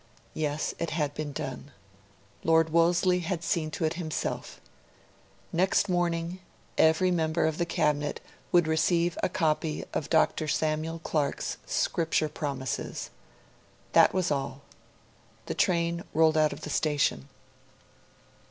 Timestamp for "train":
15.53-16.03